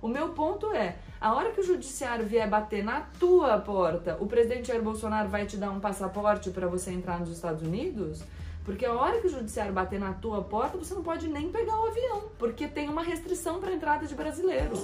O 0.00 0.08
meu 0.08 0.30
ponto 0.30 0.72
é, 0.72 0.96
a 1.20 1.34
hora 1.34 1.50
que 1.50 1.60
o 1.60 1.64
judiciário 1.64 2.26
vier 2.26 2.48
bater 2.48 2.84
na 2.84 3.00
tua 3.18 3.58
porta, 3.58 4.16
o 4.20 4.26
presidente 4.26 4.68
Jair 4.68 4.82
Bolsonaro 4.82 5.28
vai 5.28 5.46
te 5.46 5.56
dar 5.56 5.70
um 5.70 5.80
passaporte 5.80 6.50
para 6.50 6.66
você 6.66 6.90
entrar 6.90 7.20
nos 7.20 7.30
Estados 7.30 7.62
Unidos? 7.62 8.22
Porque 8.64 8.84
a 8.84 8.92
hora 8.92 9.20
que 9.20 9.26
o 9.26 9.30
judiciário 9.30 9.72
bater 9.72 9.98
na 9.98 10.12
tua 10.12 10.42
porta, 10.42 10.76
você 10.76 10.92
não 10.92 11.02
pode 11.02 11.28
nem 11.28 11.50
pegar 11.50 11.80
o 11.80 11.86
avião, 11.86 12.24
porque 12.38 12.66
tem 12.66 12.88
uma 12.88 13.02
restrição 13.02 13.60
para 13.60 13.72
entrada 13.72 14.06
de 14.06 14.14
brasileiros. 14.14 14.80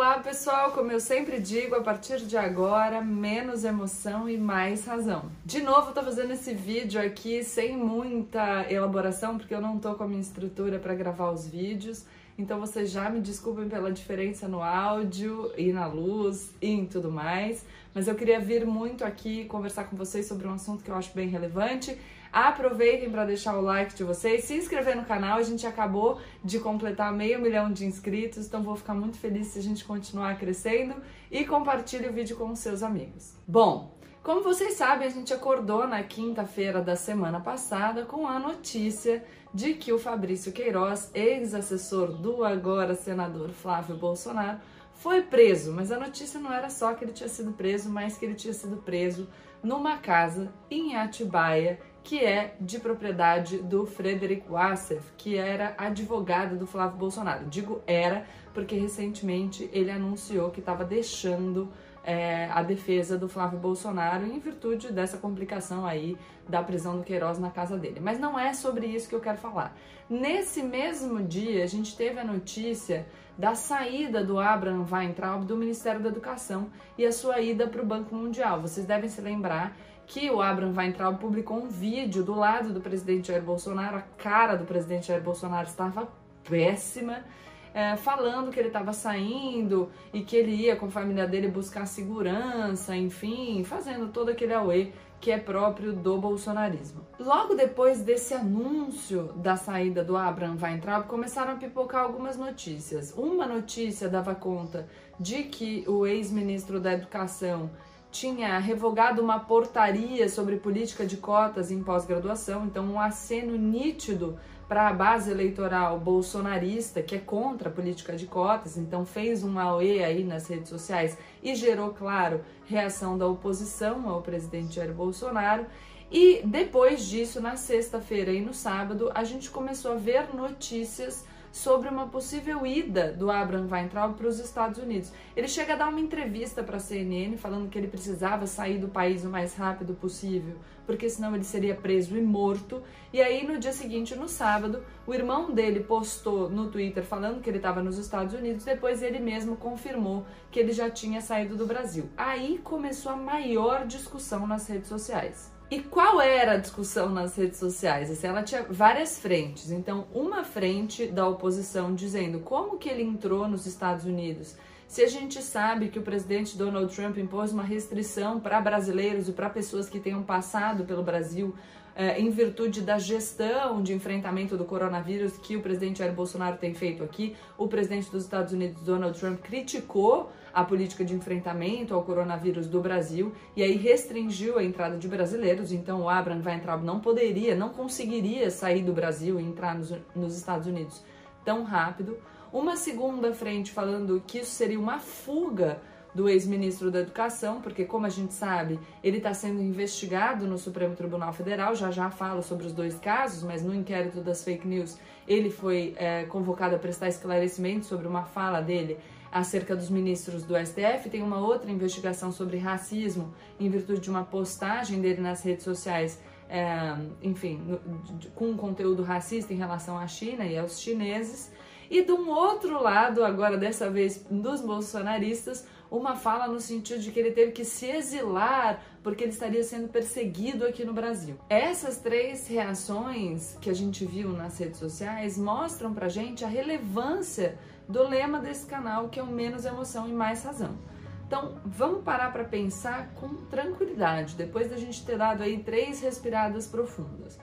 Olá 0.00 0.18
pessoal, 0.18 0.72
como 0.72 0.90
eu 0.90 0.98
sempre 0.98 1.38
digo, 1.38 1.74
a 1.74 1.82
partir 1.82 2.24
de 2.24 2.34
agora, 2.34 3.02
menos 3.02 3.64
emoção 3.64 4.26
e 4.30 4.38
mais 4.38 4.86
razão. 4.86 5.30
De 5.44 5.60
novo, 5.60 5.92
tô 5.92 6.02
fazendo 6.02 6.32
esse 6.32 6.54
vídeo 6.54 6.98
aqui 6.98 7.44
sem 7.44 7.76
muita 7.76 8.64
elaboração, 8.72 9.36
porque 9.36 9.54
eu 9.54 9.60
não 9.60 9.78
tô 9.78 9.94
com 9.94 10.04
a 10.04 10.08
minha 10.08 10.22
estrutura 10.22 10.78
para 10.78 10.94
gravar 10.94 11.30
os 11.30 11.46
vídeos. 11.46 12.06
Então 12.38 12.58
vocês 12.58 12.90
já 12.90 13.10
me 13.10 13.20
desculpem 13.20 13.68
pela 13.68 13.92
diferença 13.92 14.48
no 14.48 14.62
áudio 14.62 15.52
e 15.54 15.70
na 15.70 15.86
luz 15.86 16.50
e 16.62 16.70
em 16.70 16.86
tudo 16.86 17.12
mais, 17.12 17.62
mas 17.94 18.08
eu 18.08 18.14
queria 18.14 18.40
vir 18.40 18.64
muito 18.64 19.04
aqui 19.04 19.44
conversar 19.44 19.84
com 19.84 19.96
vocês 19.98 20.24
sobre 20.24 20.48
um 20.48 20.54
assunto 20.54 20.82
que 20.82 20.90
eu 20.90 20.96
acho 20.96 21.14
bem 21.14 21.28
relevante 21.28 21.94
Aproveitem 22.32 23.10
para 23.10 23.24
deixar 23.24 23.56
o 23.56 23.60
like 23.60 23.94
de 23.94 24.04
vocês, 24.04 24.44
se 24.44 24.54
inscrever 24.54 24.96
no 24.96 25.04
canal. 25.04 25.38
A 25.38 25.42
gente 25.42 25.66
acabou 25.66 26.20
de 26.44 26.60
completar 26.60 27.12
meio 27.12 27.40
milhão 27.40 27.72
de 27.72 27.84
inscritos, 27.84 28.46
então 28.46 28.62
vou 28.62 28.76
ficar 28.76 28.94
muito 28.94 29.18
feliz 29.18 29.48
se 29.48 29.58
a 29.58 29.62
gente 29.62 29.84
continuar 29.84 30.38
crescendo 30.38 30.94
e 31.30 31.44
compartilhe 31.44 32.08
o 32.08 32.12
vídeo 32.12 32.36
com 32.36 32.50
os 32.50 32.58
seus 32.58 32.82
amigos. 32.82 33.34
Bom, 33.46 33.98
como 34.22 34.42
vocês 34.42 34.74
sabem, 34.74 35.08
a 35.08 35.10
gente 35.10 35.32
acordou 35.32 35.88
na 35.88 36.02
quinta-feira 36.02 36.82
da 36.82 36.94
semana 36.94 37.40
passada 37.40 38.04
com 38.04 38.26
a 38.26 38.38
notícia 38.38 39.24
de 39.52 39.74
que 39.74 39.92
o 39.92 39.98
Fabrício 39.98 40.52
Queiroz, 40.52 41.10
ex-assessor 41.14 42.12
do 42.12 42.44
agora 42.44 42.94
senador 42.94 43.50
Flávio 43.50 43.96
Bolsonaro, 43.96 44.60
foi 44.92 45.22
preso. 45.22 45.72
Mas 45.72 45.90
a 45.90 45.98
notícia 45.98 46.38
não 46.38 46.52
era 46.52 46.68
só 46.68 46.92
que 46.92 47.02
ele 47.02 47.12
tinha 47.12 47.30
sido 47.30 47.52
preso, 47.52 47.88
mas 47.88 48.18
que 48.18 48.26
ele 48.26 48.34
tinha 48.34 48.52
sido 48.52 48.76
preso 48.76 49.26
numa 49.62 49.96
casa 49.96 50.52
em 50.70 50.96
Atibaia 50.96 51.80
que 52.02 52.24
é 52.24 52.54
de 52.60 52.78
propriedade 52.78 53.58
do 53.58 53.86
Frederic 53.86 54.48
Wassef, 54.48 55.02
que 55.16 55.36
era 55.36 55.74
advogado 55.76 56.56
do 56.56 56.66
Flávio 56.66 56.96
Bolsonaro. 56.96 57.46
Digo 57.46 57.82
era 57.86 58.24
porque 58.52 58.74
recentemente 58.74 59.68
ele 59.72 59.90
anunciou 59.90 60.50
que 60.50 60.60
estava 60.60 60.84
deixando 60.84 61.70
é, 62.02 62.46
a 62.50 62.62
defesa 62.62 63.18
do 63.18 63.28
Flávio 63.28 63.58
Bolsonaro 63.58 64.26
em 64.26 64.38
virtude 64.38 64.92
dessa 64.92 65.18
complicação 65.18 65.86
aí 65.86 66.16
da 66.48 66.62
prisão 66.62 66.96
do 66.96 67.04
Queiroz 67.04 67.38
na 67.38 67.50
casa 67.50 67.76
dele. 67.76 68.00
Mas 68.00 68.18
não 68.18 68.38
é 68.38 68.52
sobre 68.52 68.86
isso 68.86 69.08
que 69.08 69.14
eu 69.14 69.20
quero 69.20 69.36
falar. 69.38 69.76
Nesse 70.08 70.62
mesmo 70.62 71.22
dia, 71.22 71.62
a 71.62 71.66
gente 71.66 71.96
teve 71.96 72.18
a 72.18 72.24
notícia 72.24 73.06
da 73.38 73.54
saída 73.54 74.24
do 74.24 74.38
Abraham 74.38 74.86
Weintraub 74.90 75.44
do 75.44 75.56
Ministério 75.56 76.00
da 76.00 76.08
Educação 76.08 76.68
e 76.98 77.06
a 77.06 77.12
sua 77.12 77.40
ida 77.40 77.66
para 77.66 77.82
o 77.82 77.86
Banco 77.86 78.14
Mundial. 78.14 78.60
Vocês 78.60 78.86
devem 78.86 79.08
se 79.08 79.20
lembrar 79.20 79.76
que 80.06 80.30
o 80.30 80.40
Abraham 80.40 80.74
Weintraub 80.76 81.18
publicou 81.18 81.58
um 81.58 81.68
vídeo 81.68 82.22
do 82.24 82.34
lado 82.34 82.72
do 82.72 82.80
presidente 82.80 83.28
Jair 83.28 83.42
Bolsonaro, 83.42 83.96
a 83.96 84.00
cara 84.00 84.56
do 84.56 84.64
presidente 84.64 85.08
Jair 85.08 85.22
Bolsonaro 85.22 85.66
estava 85.66 86.08
péssima, 86.48 87.24
é, 87.72 87.96
falando 87.96 88.50
que 88.50 88.58
ele 88.58 88.68
estava 88.68 88.92
saindo 88.92 89.90
e 90.12 90.22
que 90.22 90.36
ele 90.36 90.52
ia 90.52 90.74
com 90.74 90.86
a 90.86 90.90
família 90.90 91.26
dele 91.26 91.48
buscar 91.48 91.86
segurança, 91.86 92.96
enfim, 92.96 93.62
fazendo 93.64 94.08
todo 94.08 94.30
aquele 94.30 94.52
auê 94.52 94.90
que 95.20 95.30
é 95.30 95.38
próprio 95.38 95.92
do 95.92 96.16
bolsonarismo. 96.16 97.06
Logo 97.18 97.54
depois 97.54 98.00
desse 98.00 98.32
anúncio 98.32 99.34
da 99.36 99.54
saída 99.54 100.02
do 100.02 100.16
Abraham 100.16 100.56
Weintraub, 100.60 101.06
começaram 101.06 101.52
a 101.52 101.56
pipocar 101.56 102.02
algumas 102.02 102.38
notícias. 102.38 103.12
Uma 103.16 103.46
notícia 103.46 104.08
dava 104.08 104.34
conta 104.34 104.88
de 105.18 105.42
que 105.44 105.84
o 105.86 106.06
ex-ministro 106.06 106.80
da 106.80 106.94
Educação 106.94 107.70
tinha 108.10 108.58
revogado 108.58 109.22
uma 109.22 109.38
portaria 109.38 110.28
sobre 110.28 110.56
política 110.56 111.06
de 111.06 111.16
cotas 111.16 111.70
em 111.70 111.82
pós-graduação, 111.82 112.66
então 112.66 112.84
um 112.84 113.00
aceno 113.00 113.56
nítido 113.56 114.38
para 114.68 114.88
a 114.88 114.92
base 114.92 115.30
eleitoral 115.30 115.98
bolsonarista, 115.98 117.02
que 117.02 117.16
é 117.16 117.18
contra 117.18 117.68
a 117.68 117.72
política 117.72 118.16
de 118.16 118.26
cotas, 118.26 118.76
então 118.76 119.04
fez 119.04 119.42
um 119.42 119.58
auê 119.58 120.04
aí 120.04 120.22
nas 120.22 120.46
redes 120.46 120.68
sociais 120.68 121.18
e 121.42 121.54
gerou, 121.56 121.90
claro, 121.90 122.40
reação 122.66 123.18
da 123.18 123.26
oposição 123.26 124.08
ao 124.08 124.22
presidente 124.22 124.76
Jair 124.76 124.92
Bolsonaro. 124.92 125.66
E 126.10 126.40
depois 126.44 127.04
disso, 127.04 127.40
na 127.40 127.56
sexta-feira 127.56 128.32
e 128.32 128.40
no 128.40 128.54
sábado, 128.54 129.10
a 129.12 129.24
gente 129.24 129.50
começou 129.50 129.92
a 129.92 129.96
ver 129.96 130.32
notícias 130.34 131.24
sobre 131.52 131.88
uma 131.88 132.06
possível 132.06 132.66
ida 132.66 133.12
do 133.12 133.30
Abraham 133.30 133.68
Weintraub 133.70 134.14
para 134.16 134.28
os 134.28 134.38
Estados 134.38 134.78
Unidos. 134.78 135.12
Ele 135.36 135.48
chega 135.48 135.74
a 135.74 135.76
dar 135.76 135.88
uma 135.88 136.00
entrevista 136.00 136.62
para 136.62 136.76
a 136.76 136.80
CNN 136.80 137.36
falando 137.36 137.68
que 137.68 137.78
ele 137.78 137.88
precisava 137.88 138.46
sair 138.46 138.78
do 138.78 138.88
país 138.88 139.24
o 139.24 139.28
mais 139.28 139.54
rápido 139.54 139.94
possível, 139.94 140.56
porque 140.86 141.08
senão 141.08 141.34
ele 141.34 141.44
seria 141.44 141.74
preso 141.74 142.16
e 142.16 142.22
morto. 142.22 142.82
E 143.12 143.20
aí 143.20 143.46
no 143.46 143.58
dia 143.58 143.72
seguinte, 143.72 144.14
no 144.14 144.28
sábado, 144.28 144.82
o 145.06 145.14
irmão 145.14 145.50
dele 145.50 145.80
postou 145.80 146.48
no 146.48 146.70
Twitter 146.70 147.04
falando 147.04 147.40
que 147.40 147.50
ele 147.50 147.58
estava 147.58 147.82
nos 147.82 147.98
Estados 147.98 148.34
Unidos, 148.34 148.64
depois 148.64 149.02
ele 149.02 149.18
mesmo 149.18 149.56
confirmou 149.56 150.24
que 150.50 150.60
ele 150.60 150.72
já 150.72 150.88
tinha 150.88 151.20
saído 151.20 151.56
do 151.56 151.66
Brasil. 151.66 152.08
Aí 152.16 152.58
começou 152.58 153.12
a 153.12 153.16
maior 153.16 153.86
discussão 153.86 154.46
nas 154.46 154.66
redes 154.68 154.88
sociais. 154.88 155.59
E 155.70 155.80
qual 155.80 156.20
era 156.20 156.54
a 156.54 156.56
discussão 156.56 157.10
nas 157.10 157.36
redes 157.36 157.60
sociais? 157.60 158.10
Assim, 158.10 158.26
ela 158.26 158.42
tinha 158.42 158.64
várias 158.68 159.20
frentes. 159.20 159.70
Então, 159.70 160.08
uma 160.12 160.42
frente 160.42 161.06
da 161.06 161.28
oposição 161.28 161.94
dizendo 161.94 162.40
como 162.40 162.76
que 162.76 162.88
ele 162.88 163.04
entrou 163.04 163.46
nos 163.46 163.66
Estados 163.66 164.04
Unidos. 164.04 164.56
Se 164.88 165.00
a 165.02 165.06
gente 165.06 165.40
sabe 165.40 165.88
que 165.88 166.00
o 166.00 166.02
presidente 166.02 166.58
Donald 166.58 166.92
Trump 166.92 167.16
impôs 167.18 167.52
uma 167.52 167.62
restrição 167.62 168.40
para 168.40 168.60
brasileiros 168.60 169.28
e 169.28 169.32
para 169.32 169.48
pessoas 169.48 169.88
que 169.88 170.00
tenham 170.00 170.24
passado 170.24 170.82
pelo 170.84 171.04
Brasil 171.04 171.54
é, 171.94 172.18
em 172.18 172.30
virtude 172.30 172.80
da 172.80 172.98
gestão 172.98 173.80
de 173.80 173.92
enfrentamento 173.92 174.56
do 174.56 174.64
coronavírus 174.64 175.36
que 175.38 175.56
o 175.56 175.60
presidente 175.60 176.00
Jair 176.00 176.12
Bolsonaro 176.12 176.56
tem 176.56 176.74
feito 176.74 177.04
aqui, 177.04 177.36
o 177.56 177.68
presidente 177.68 178.10
dos 178.10 178.24
Estados 178.24 178.52
Unidos, 178.52 178.82
Donald 178.82 179.16
Trump, 179.16 179.40
criticou 179.40 180.32
a 180.52 180.64
política 180.64 181.04
de 181.04 181.14
enfrentamento 181.14 181.94
ao 181.94 182.02
coronavírus 182.02 182.66
do 182.66 182.80
Brasil 182.80 183.32
e 183.56 183.62
aí 183.62 183.76
restringiu 183.76 184.58
a 184.58 184.64
entrada 184.64 184.96
de 184.96 185.08
brasileiros. 185.08 185.72
Então, 185.72 186.02
o 186.02 186.08
Abraham 186.08 186.42
Weintraub 186.44 186.84
não 186.84 187.00
poderia, 187.00 187.54
não 187.54 187.70
conseguiria 187.70 188.50
sair 188.50 188.82
do 188.82 188.92
Brasil 188.92 189.40
e 189.40 189.44
entrar 189.44 189.76
nos, 189.76 189.94
nos 190.14 190.36
Estados 190.36 190.66
Unidos 190.66 191.02
tão 191.44 191.62
rápido. 191.62 192.18
Uma 192.52 192.76
segunda 192.76 193.32
frente 193.32 193.70
falando 193.70 194.22
que 194.26 194.38
isso 194.38 194.50
seria 194.50 194.78
uma 194.78 194.98
fuga 194.98 195.80
do 196.14 196.28
ex-ministro 196.28 196.90
da 196.90 197.00
Educação, 197.00 197.60
porque, 197.60 197.84
como 197.84 198.06
a 198.06 198.08
gente 198.08 198.34
sabe, 198.34 198.78
ele 199.02 199.18
está 199.18 199.32
sendo 199.32 199.62
investigado 199.62 200.46
no 200.46 200.58
Supremo 200.58 200.96
Tribunal 200.96 201.32
Federal. 201.32 201.74
Já 201.74 201.90
já 201.90 202.10
falo 202.10 202.42
sobre 202.42 202.66
os 202.66 202.72
dois 202.72 202.98
casos, 202.98 203.42
mas 203.42 203.62
no 203.62 203.74
inquérito 203.74 204.20
das 204.20 204.42
fake 204.42 204.66
news, 204.66 204.98
ele 205.26 205.50
foi 205.50 205.94
é, 205.96 206.24
convocado 206.24 206.74
a 206.74 206.78
prestar 206.78 207.08
esclarecimento 207.08 207.86
sobre 207.86 208.08
uma 208.08 208.24
fala 208.24 208.60
dele 208.60 208.98
acerca 209.30 209.76
dos 209.76 209.88
ministros 209.88 210.44
do 210.44 210.54
STF. 210.56 211.08
Tem 211.10 211.22
uma 211.22 211.38
outra 211.38 211.70
investigação 211.70 212.32
sobre 212.32 212.58
racismo 212.58 213.32
em 213.58 213.68
virtude 213.68 214.00
de 214.00 214.10
uma 214.10 214.24
postagem 214.24 215.00
dele 215.00 215.20
nas 215.20 215.42
redes 215.42 215.64
sociais. 215.64 216.20
É, 216.48 216.96
enfim, 217.22 217.58
no, 217.58 218.18
de, 218.18 218.28
com 218.28 218.50
um 218.50 218.56
conteúdo 218.56 219.04
racista 219.04 219.52
em 219.52 219.56
relação 219.56 219.96
à 219.96 220.06
China 220.06 220.44
e 220.44 220.58
aos 220.58 220.80
chineses. 220.80 221.52
E 221.88 222.02
de 222.02 222.12
um 222.12 222.28
outro 222.28 222.82
lado, 222.82 223.24
agora 223.24 223.56
dessa 223.56 223.90
vez 223.90 224.24
dos 224.30 224.60
bolsonaristas, 224.60 225.66
uma 225.90 226.14
fala 226.14 226.46
no 226.46 226.60
sentido 226.60 227.00
de 227.00 227.10
que 227.10 227.18
ele 227.18 227.32
teve 227.32 227.52
que 227.52 227.64
se 227.64 227.86
exilar 227.86 228.82
porque 229.02 229.24
ele 229.24 229.32
estaria 229.32 229.62
sendo 229.64 229.88
perseguido 229.88 230.64
aqui 230.66 230.84
no 230.84 230.92
Brasil. 230.92 231.36
Essas 231.48 231.98
três 231.98 232.46
reações 232.46 233.56
que 233.60 233.68
a 233.68 233.74
gente 233.74 234.04
viu 234.04 234.30
nas 234.30 234.58
redes 234.58 234.78
sociais 234.78 235.36
mostram 235.36 235.92
pra 235.92 236.08
gente 236.08 236.44
a 236.44 236.48
relevância 236.48 237.58
do 237.88 238.06
lema 238.06 238.38
desse 238.38 238.66
canal, 238.66 239.08
que 239.08 239.18
é 239.18 239.22
o 239.22 239.26
menos 239.26 239.64
emoção 239.64 240.08
e 240.08 240.12
mais 240.12 240.44
razão. 240.44 240.78
Então, 241.26 241.60
vamos 241.64 242.02
parar 242.02 242.32
para 242.32 242.44
pensar 242.44 243.14
com 243.14 243.28
tranquilidade, 243.46 244.34
depois 244.34 244.68
da 244.68 244.76
gente 244.76 245.04
ter 245.04 245.16
dado 245.16 245.42
aí 245.42 245.62
três 245.62 246.00
respiradas 246.00 246.66
profundas. 246.66 247.38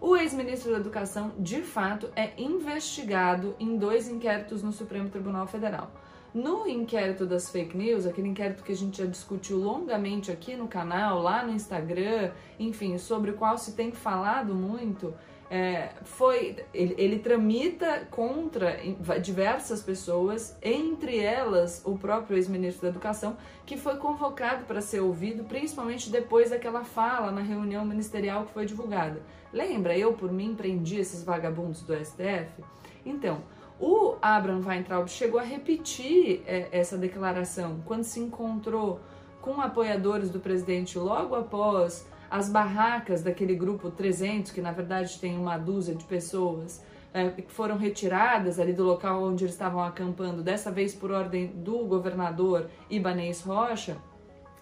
O 0.00 0.16
ex-ministro 0.16 0.72
da 0.72 0.78
Educação, 0.78 1.32
de 1.38 1.62
fato, 1.62 2.10
é 2.16 2.32
investigado 2.40 3.54
em 3.58 3.76
dois 3.76 4.08
inquéritos 4.08 4.62
no 4.62 4.72
Supremo 4.72 5.08
Tribunal 5.08 5.46
Federal. 5.46 5.90
No 6.36 6.68
inquérito 6.68 7.24
das 7.24 7.48
fake 7.48 7.74
news, 7.74 8.04
aquele 8.04 8.28
inquérito 8.28 8.62
que 8.62 8.70
a 8.70 8.76
gente 8.76 8.98
já 8.98 9.06
discutiu 9.06 9.56
longamente 9.56 10.30
aqui 10.30 10.54
no 10.54 10.68
canal, 10.68 11.22
lá 11.22 11.42
no 11.42 11.50
Instagram, 11.50 12.30
enfim, 12.58 12.98
sobre 12.98 13.30
o 13.30 13.34
qual 13.34 13.56
se 13.56 13.72
tem 13.72 13.90
falado 13.90 14.54
muito, 14.54 15.14
é, 15.50 15.92
foi 16.02 16.56
ele, 16.74 16.94
ele, 16.98 17.18
tramita 17.20 18.06
contra 18.10 18.76
diversas 19.18 19.80
pessoas, 19.80 20.54
entre 20.60 21.18
elas 21.18 21.80
o 21.86 21.96
próprio 21.96 22.36
ex-ministro 22.36 22.82
da 22.82 22.88
Educação, 22.88 23.38
que 23.64 23.78
foi 23.78 23.96
convocado 23.96 24.66
para 24.66 24.82
ser 24.82 25.00
ouvido, 25.00 25.42
principalmente 25.44 26.10
depois 26.10 26.50
daquela 26.50 26.84
fala 26.84 27.32
na 27.32 27.40
reunião 27.40 27.82
ministerial 27.82 28.44
que 28.44 28.52
foi 28.52 28.66
divulgada. 28.66 29.22
Lembra, 29.50 29.96
eu 29.96 30.12
por 30.12 30.30
mim 30.30 30.54
prendi 30.54 30.98
esses 31.00 31.24
vagabundos 31.24 31.80
do 31.80 31.94
STF? 31.94 32.62
Então, 33.06 33.40
o 33.78 34.16
Abraham 34.22 34.62
Weintraub 34.66 35.08
chegou 35.08 35.38
a 35.38 35.42
repetir 35.42 36.42
é, 36.46 36.68
essa 36.72 36.96
declaração 36.96 37.80
quando 37.84 38.04
se 38.04 38.20
encontrou 38.20 39.00
com 39.40 39.60
apoiadores 39.60 40.30
do 40.30 40.40
presidente 40.40 40.98
logo 40.98 41.34
após 41.34 42.06
as 42.30 42.48
barracas 42.48 43.22
daquele 43.22 43.54
grupo 43.54 43.90
300, 43.90 44.50
que 44.50 44.60
na 44.60 44.72
verdade 44.72 45.18
tem 45.20 45.38
uma 45.38 45.56
dúzia 45.56 45.94
de 45.94 46.04
pessoas, 46.04 46.82
é, 47.14 47.28
que 47.30 47.52
foram 47.52 47.76
retiradas 47.76 48.58
ali 48.58 48.72
do 48.72 48.82
local 48.82 49.22
onde 49.22 49.44
eles 49.44 49.54
estavam 49.54 49.82
acampando, 49.82 50.42
dessa 50.42 50.70
vez 50.70 50.94
por 50.94 51.12
ordem 51.12 51.46
do 51.46 51.84
governador 51.84 52.68
Ibanez 52.90 53.42
Rocha 53.42 53.96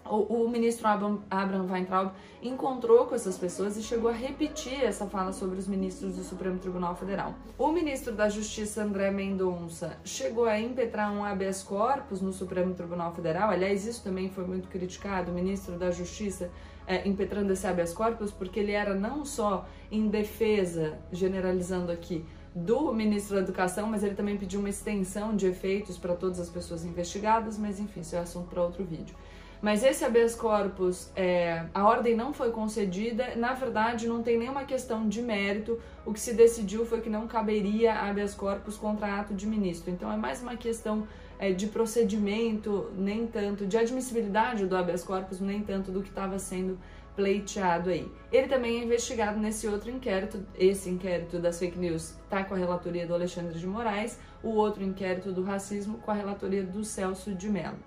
o, 0.05 0.45
o, 0.45 0.49
ministro 0.49 0.87
Abraham, 0.87 1.67
Weintraub 1.71 2.13
encontrou 2.43 3.07
com 3.07 3.15
essas 3.15 3.39
pessoas 3.39 3.77
e 3.77 3.83
chegou 3.83 4.11
a 4.11 4.13
repetir 4.13 4.85
essa 4.85 5.07
fala 5.07 5.33
sobre 5.33 5.59
os 5.59 5.67
ministros 5.67 6.17
do 6.17 6.23
Supremo 6.23 6.59
Tribunal 6.59 6.95
Federal. 6.95 7.35
O 7.59 7.73
ministro 7.73 8.13
da 8.15 8.29
Justiça, 8.29 8.83
André 8.83 9.11
Mendonça, 9.11 9.97
chegou 10.05 10.45
a 10.45 10.61
impetrar 10.61 11.11
um 11.13 11.25
habeas 11.25 11.63
corpus 11.63 12.21
no 12.21 12.33
Supremo 12.33 12.75
Tribunal 12.75 13.15
Federal. 13.15 13.51
Aliás, 13.51 13.87
isso 13.87 14.03
também 14.03 14.29
foi 14.29 14.45
muito 14.45 14.69
criticado. 14.69 15.31
O 15.31 15.35
ministro 15.35 15.79
da 15.79 15.91
Justiça 15.91 16.51
é, 16.87 17.07
impetrando 17.09 17.53
esse 17.53 17.67
habeas 17.67 17.93
corpus, 17.95 18.31
porque 18.31 18.61
ele 18.61 18.73
era 18.73 18.95
não 18.95 19.25
só 19.25 19.67
em 19.91 20.09
defesa, 20.09 20.99
generalizando 21.11 21.91
aqui, 21.91 22.25
do 22.55 22.93
ministro 22.93 23.35
da 23.35 23.43
Educação, 23.43 23.89
mas 23.89 24.05
ele 24.05 24.15
também 24.15 24.37
pediu 24.37 24.61
uma 24.61 24.69
extensão 24.69 25.35
de 25.35 25.47
efeitos 25.47 25.99
para 25.99 26.15
todas 26.15 26.39
as 26.39 26.49
pessoas 26.49 26.85
investigadas, 26.85 27.59
mas 27.59 27.81
enfim, 27.81 28.01
isso 28.01 28.15
é 28.15 28.21
assunto 28.21 28.49
para 28.49 28.63
outro 28.63 28.85
vídeo. 28.85 29.17
Mas 29.65 29.83
esse 29.83 30.05
habeas 30.05 30.35
corpus, 30.35 31.11
é, 31.17 31.65
a 31.73 31.89
ordem 31.89 32.15
não 32.15 32.35
foi 32.35 32.51
concedida, 32.51 33.35
na 33.35 33.55
verdade 33.55 34.07
não 34.07 34.23
tem 34.23 34.39
nenhuma 34.39 34.65
questão 34.65 35.09
de 35.09 35.23
mérito, 35.23 35.81
o 36.05 36.13
que 36.13 36.21
se 36.21 36.35
decidiu 36.35 36.85
foi 36.85 37.01
que 37.01 37.09
não 37.09 37.27
caberia 37.27 37.95
habeas 37.95 38.35
corpus 38.35 38.77
contra 38.77 39.19
ato 39.19 39.33
de 39.33 39.47
ministro. 39.47 39.91
Então 39.91 40.13
é 40.13 40.19
mais 40.19 40.43
uma 40.43 40.55
questão 40.55 41.09
é, 41.39 41.51
de 41.51 41.67
procedimento, 41.67 42.91
nem 42.95 43.27
tanto, 43.27 43.65
de 43.65 43.79
admissibilidade 43.79 44.67
do 44.67 44.77
habeas 44.77 45.03
corpus, 45.03 45.41
nem 45.41 45.63
tanto 45.63 45.91
do 45.91 46.03
que 46.03 46.11
estava 46.11 46.39
sendo 46.39 46.79
pleiteado 47.17 47.89
aí. 47.89 48.07
Ele 48.31 48.49
também 48.49 48.83
é 48.83 48.85
investigado 48.85 49.41
nesse 49.41 49.67
outro 49.67 49.91
inquérito, 49.91 50.45
esse 50.59 50.91
inquérito 50.91 51.39
das 51.39 51.59
fake 51.59 51.79
news 51.79 52.19
está 52.25 52.45
com 52.45 52.53
a 52.53 52.59
relatoria 52.59 53.07
do 53.07 53.15
Alexandre 53.15 53.59
de 53.59 53.67
Moraes, 53.67 54.19
o 54.43 54.51
outro 54.51 54.85
inquérito 54.85 55.33
do 55.33 55.43
racismo 55.43 55.97
com 56.05 56.11
a 56.11 56.15
relatoria 56.15 56.63
do 56.63 56.85
Celso 56.85 57.35
de 57.35 57.49
Mello. 57.49 57.79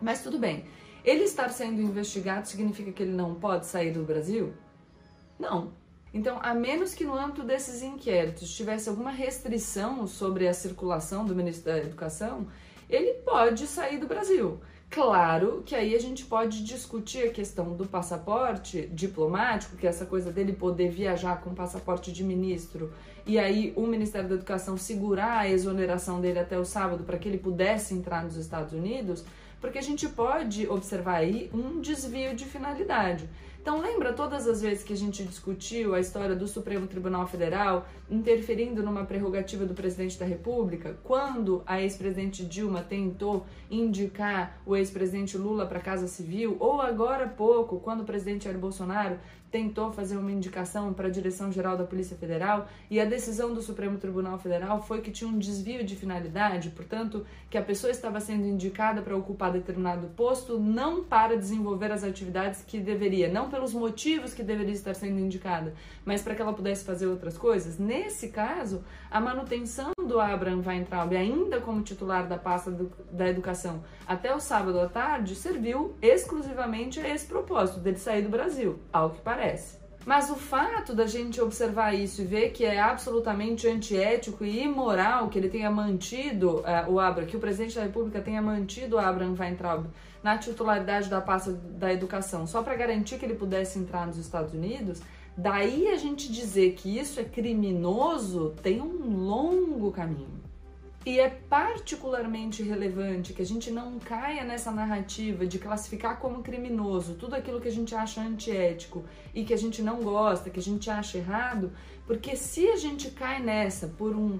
Mas 0.00 0.22
tudo 0.22 0.38
bem. 0.38 0.64
Ele 1.04 1.24
estar 1.24 1.50
sendo 1.50 1.80
investigado 1.80 2.46
significa 2.46 2.92
que 2.92 3.02
ele 3.02 3.12
não 3.12 3.34
pode 3.34 3.66
sair 3.66 3.92
do 3.92 4.04
Brasil? 4.04 4.52
Não. 5.38 5.72
Então, 6.14 6.38
a 6.42 6.54
menos 6.54 6.94
que 6.94 7.04
no 7.04 7.14
âmbito 7.14 7.42
desses 7.42 7.82
inquéritos 7.82 8.54
tivesse 8.54 8.88
alguma 8.88 9.10
restrição 9.10 10.06
sobre 10.06 10.46
a 10.46 10.54
circulação 10.54 11.24
do 11.24 11.34
ministro 11.34 11.72
da 11.72 11.78
Educação, 11.78 12.46
ele 12.88 13.14
pode 13.24 13.66
sair 13.66 13.98
do 13.98 14.06
Brasil. 14.06 14.60
Claro 14.90 15.62
que 15.64 15.74
aí 15.74 15.94
a 15.94 15.98
gente 15.98 16.26
pode 16.26 16.62
discutir 16.62 17.26
a 17.26 17.32
questão 17.32 17.74
do 17.74 17.86
passaporte 17.86 18.86
diplomático, 18.92 19.74
que 19.74 19.86
é 19.86 19.90
essa 19.90 20.04
coisa 20.04 20.30
dele 20.30 20.52
poder 20.52 20.90
viajar 20.90 21.40
com 21.40 21.54
passaporte 21.54 22.12
de 22.12 22.22
ministro, 22.22 22.92
e 23.24 23.38
aí 23.38 23.72
o 23.74 23.86
Ministério 23.86 24.28
da 24.28 24.34
Educação 24.34 24.76
segurar 24.76 25.38
a 25.38 25.48
exoneração 25.48 26.20
dele 26.20 26.40
até 26.40 26.58
o 26.58 26.64
sábado 26.66 27.04
para 27.04 27.16
que 27.16 27.26
ele 27.26 27.38
pudesse 27.38 27.94
entrar 27.94 28.22
nos 28.22 28.36
Estados 28.36 28.74
Unidos 28.74 29.24
porque 29.62 29.78
a 29.78 29.82
gente 29.82 30.08
pode 30.08 30.68
observar 30.68 31.18
aí 31.18 31.48
um 31.54 31.80
desvio 31.80 32.34
de 32.34 32.44
finalidade. 32.44 33.30
Então, 33.62 33.80
lembra 33.80 34.12
todas 34.12 34.48
as 34.48 34.60
vezes 34.60 34.82
que 34.82 34.92
a 34.92 34.96
gente 34.96 35.22
discutiu 35.22 35.94
a 35.94 36.00
história 36.00 36.34
do 36.34 36.48
Supremo 36.48 36.88
Tribunal 36.88 37.28
Federal 37.28 37.86
interferindo 38.10 38.82
numa 38.82 39.04
prerrogativa 39.04 39.64
do 39.64 39.72
presidente 39.72 40.18
da 40.18 40.26
República? 40.26 40.98
Quando 41.04 41.62
a 41.64 41.80
ex-presidente 41.80 42.44
Dilma 42.44 42.82
tentou 42.82 43.46
indicar 43.70 44.60
o 44.66 44.74
ex-presidente 44.74 45.38
Lula 45.38 45.64
para 45.64 45.78
a 45.78 45.80
Casa 45.80 46.08
Civil? 46.08 46.56
Ou 46.58 46.82
agora 46.82 47.26
há 47.26 47.28
pouco, 47.28 47.78
quando 47.78 48.00
o 48.00 48.04
presidente 48.04 48.46
Jair 48.46 48.58
Bolsonaro 48.58 49.16
tentou 49.52 49.92
fazer 49.92 50.16
uma 50.16 50.32
indicação 50.32 50.94
para 50.94 51.08
a 51.08 51.10
Direção-Geral 51.10 51.76
da 51.76 51.84
Polícia 51.84 52.16
Federal 52.16 52.66
e 52.90 52.98
a 52.98 53.04
decisão 53.04 53.52
do 53.52 53.60
Supremo 53.60 53.98
Tribunal 53.98 54.38
Federal 54.38 54.82
foi 54.82 55.02
que 55.02 55.10
tinha 55.10 55.28
um 55.28 55.38
desvio 55.38 55.84
de 55.84 55.94
finalidade, 55.94 56.70
portanto, 56.70 57.24
que 57.50 57.58
a 57.58 57.62
pessoa 57.62 57.90
estava 57.90 58.18
sendo 58.18 58.46
indicada 58.46 59.02
para 59.02 59.14
ocupar 59.14 59.52
determinado 59.52 60.06
posto 60.16 60.58
não 60.58 61.04
para 61.04 61.36
desenvolver 61.36 61.92
as 61.92 62.02
atividades 62.02 62.64
que 62.66 62.80
deveria, 62.80 63.30
não 63.30 63.50
pelos 63.52 63.74
motivos 63.74 64.32
que 64.32 64.42
deveria 64.42 64.72
estar 64.72 64.94
sendo 64.94 65.20
indicada, 65.20 65.74
mas 66.04 66.22
para 66.22 66.34
que 66.34 66.40
ela 66.40 66.54
pudesse 66.54 66.84
fazer 66.84 67.06
outras 67.06 67.36
coisas. 67.36 67.78
Nesse 67.78 68.30
caso, 68.30 68.82
a 69.10 69.20
manutenção 69.20 69.92
do 69.98 70.18
Abraham 70.18 70.62
Weintraub, 70.66 71.14
ainda 71.14 71.60
como 71.60 71.82
titular 71.82 72.26
da 72.26 72.38
pasta 72.38 72.70
do, 72.70 72.90
da 73.10 73.28
educação, 73.28 73.84
até 74.06 74.34
o 74.34 74.40
sábado 74.40 74.80
à 74.80 74.88
tarde, 74.88 75.34
serviu 75.34 75.94
exclusivamente 76.00 76.98
a 76.98 77.08
esse 77.08 77.26
propósito, 77.26 77.80
dele 77.80 77.98
sair 77.98 78.22
do 78.22 78.30
Brasil, 78.30 78.80
ao 78.90 79.10
que 79.10 79.20
parece. 79.20 79.81
Mas 80.04 80.30
o 80.30 80.34
fato 80.34 80.94
da 80.94 81.06
gente 81.06 81.40
observar 81.40 81.94
isso 81.94 82.22
e 82.22 82.24
ver 82.24 82.50
que 82.50 82.64
é 82.64 82.80
absolutamente 82.80 83.68
antiético 83.68 84.44
e 84.44 84.62
imoral 84.62 85.28
que 85.28 85.38
ele 85.38 85.48
tenha 85.48 85.70
mantido 85.70 86.60
uh, 86.60 86.90
o 86.90 86.98
Abraham, 86.98 87.26
que 87.26 87.36
o 87.36 87.40
presidente 87.40 87.76
da 87.76 87.82
República 87.82 88.20
tenha 88.20 88.42
mantido 88.42 88.96
o 88.96 88.98
Abraham 88.98 89.36
Weintraub 89.38 89.86
na 90.22 90.38
titularidade 90.38 91.08
da 91.08 91.20
pasta 91.20 91.52
da 91.52 91.92
educação, 91.92 92.46
só 92.46 92.62
para 92.62 92.74
garantir 92.74 93.18
que 93.18 93.24
ele 93.24 93.34
pudesse 93.34 93.78
entrar 93.78 94.06
nos 94.06 94.16
Estados 94.16 94.52
Unidos, 94.52 95.00
daí 95.36 95.88
a 95.88 95.96
gente 95.96 96.30
dizer 96.30 96.74
que 96.74 96.98
isso 96.98 97.20
é 97.20 97.24
criminoso 97.24 98.54
tem 98.62 98.80
um 98.80 99.24
longo 99.24 99.90
caminho. 99.90 100.42
E 101.04 101.18
é 101.18 101.28
particularmente 101.28 102.62
relevante 102.62 103.32
que 103.32 103.42
a 103.42 103.46
gente 103.46 103.72
não 103.72 103.98
caia 103.98 104.44
nessa 104.44 104.70
narrativa 104.70 105.44
de 105.44 105.58
classificar 105.58 106.20
como 106.20 106.44
criminoso 106.44 107.16
tudo 107.16 107.34
aquilo 107.34 107.60
que 107.60 107.66
a 107.66 107.72
gente 107.72 107.92
acha 107.92 108.20
antiético 108.20 109.04
e 109.34 109.44
que 109.44 109.52
a 109.52 109.58
gente 109.58 109.82
não 109.82 110.00
gosta, 110.00 110.48
que 110.48 110.60
a 110.60 110.62
gente 110.62 110.88
acha 110.88 111.18
errado, 111.18 111.72
porque 112.06 112.36
se 112.36 112.68
a 112.68 112.76
gente 112.76 113.10
cai 113.10 113.42
nessa 113.42 113.88
por 113.88 114.14
um 114.14 114.38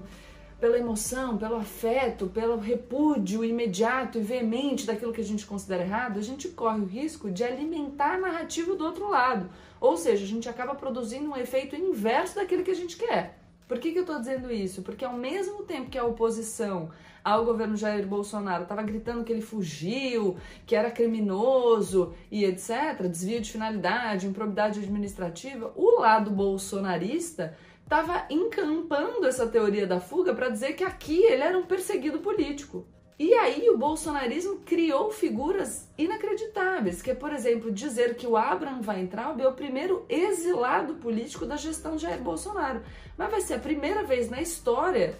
pela 0.57 0.77
emoção, 0.77 1.37
pelo 1.37 1.57
afeto, 1.57 2.27
pelo 2.27 2.57
repúdio 2.57 3.43
imediato 3.43 4.17
e 4.17 4.21
veemente 4.21 4.85
daquilo 4.85 5.11
que 5.11 5.19
a 5.19 5.25
gente 5.25 5.45
considera 5.45 5.83
errado, 5.83 6.17
a 6.17 6.21
gente 6.21 6.47
corre 6.47 6.79
o 6.79 6.85
risco 6.85 7.29
de 7.29 7.43
alimentar 7.43 8.13
a 8.13 8.19
narrativa 8.21 8.73
do 8.73 8.85
outro 8.85 9.09
lado. 9.09 9.49
Ou 9.81 9.97
seja, 9.97 10.23
a 10.23 10.27
gente 10.27 10.47
acaba 10.47 10.73
produzindo 10.73 11.29
um 11.29 11.35
efeito 11.35 11.75
inverso 11.75 12.35
daquilo 12.35 12.63
que 12.63 12.71
a 12.71 12.75
gente 12.75 12.95
quer. 12.95 13.42
Por 13.67 13.79
que, 13.79 13.91
que 13.91 13.97
eu 13.99 14.03
estou 14.03 14.19
dizendo 14.19 14.51
isso? 14.51 14.81
Porque 14.81 15.05
ao 15.05 15.13
mesmo 15.13 15.63
tempo 15.63 15.89
que 15.89 15.97
a 15.97 16.05
oposição 16.05 16.89
ao 17.23 17.45
governo 17.45 17.77
Jair 17.77 18.05
Bolsonaro 18.05 18.63
estava 18.63 18.83
gritando 18.83 19.23
que 19.23 19.31
ele 19.31 19.41
fugiu, 19.41 20.37
que 20.65 20.75
era 20.75 20.91
criminoso 20.91 22.13
e 22.29 22.43
etc., 22.43 23.07
desvio 23.09 23.39
de 23.39 23.51
finalidade, 23.51 24.27
improbidade 24.27 24.79
administrativa, 24.79 25.71
o 25.75 26.01
lado 26.01 26.29
bolsonarista 26.31 27.55
estava 27.81 28.25
encampando 28.29 29.25
essa 29.25 29.47
teoria 29.47 29.87
da 29.87 29.99
fuga 29.99 30.33
para 30.33 30.49
dizer 30.49 30.73
que 30.73 30.83
aqui 30.83 31.23
ele 31.23 31.43
era 31.43 31.57
um 31.57 31.65
perseguido 31.65 32.19
político. 32.19 32.85
E 33.17 33.33
aí 33.35 33.69
o 33.69 33.77
bolsonarismo 33.77 34.61
criou 34.61 35.11
figuras 35.11 35.87
inacreditáveis, 35.97 37.01
que 37.01 37.11
é, 37.11 37.15
por 37.15 37.31
exemplo, 37.31 37.71
dizer 37.71 38.15
que 38.15 38.25
o 38.25 38.35
Abraham 38.35 38.81
Weintraub 38.85 39.39
é 39.39 39.47
o 39.47 39.53
primeiro 39.53 40.03
exilado 40.09 40.95
político 40.95 41.45
da 41.45 41.55
gestão 41.55 41.95
de 41.95 42.01
Jair 42.01 42.21
Bolsonaro. 42.21 42.81
Mas 43.15 43.29
vai 43.29 43.41
ser 43.41 43.55
a 43.55 43.59
primeira 43.59 44.03
vez 44.03 44.29
na 44.29 44.41
história 44.41 45.19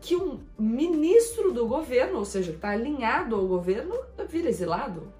que 0.00 0.16
um 0.16 0.40
ministro 0.58 1.52
do 1.52 1.66
governo, 1.66 2.18
ou 2.18 2.24
seja, 2.24 2.52
está 2.52 2.70
alinhado 2.70 3.36
ao 3.36 3.46
governo, 3.46 3.94
vira 4.28 4.48
exilado. 4.48 5.12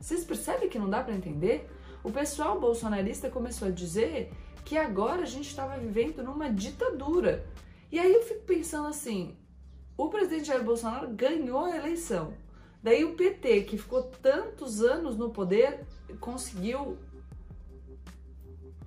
Vocês 0.00 0.24
percebem 0.24 0.68
que 0.68 0.78
não 0.78 0.88
dá 0.88 1.02
para 1.02 1.14
entender? 1.14 1.68
O 2.04 2.12
pessoal 2.12 2.60
bolsonarista 2.60 3.28
começou 3.28 3.68
a 3.68 3.70
dizer 3.70 4.30
que 4.64 4.76
agora 4.76 5.22
a 5.22 5.26
gente 5.26 5.48
estava 5.48 5.76
vivendo 5.78 6.22
numa 6.22 6.50
ditadura. 6.50 7.46
E 7.90 7.98
aí 7.98 8.12
eu 8.12 8.22
fico 8.22 8.42
pensando 8.42 8.88
assim, 8.88 9.36
o 9.98 10.08
presidente 10.08 10.46
Jair 10.46 10.62
Bolsonaro 10.62 11.08
ganhou 11.08 11.64
a 11.64 11.76
eleição. 11.76 12.32
Daí 12.80 13.04
o 13.04 13.16
PT, 13.16 13.62
que 13.64 13.76
ficou 13.76 14.04
tantos 14.04 14.80
anos 14.80 15.16
no 15.16 15.30
poder, 15.30 15.84
conseguiu 16.20 16.96